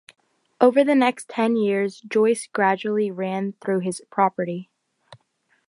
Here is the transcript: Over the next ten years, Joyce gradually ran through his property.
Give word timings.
Over 0.59 0.83
the 0.83 0.95
next 0.95 1.29
ten 1.29 1.55
years, 1.55 1.99
Joyce 2.01 2.47
gradually 2.47 3.11
ran 3.11 3.53
through 3.63 3.81
his 3.81 4.01
property. 4.09 4.71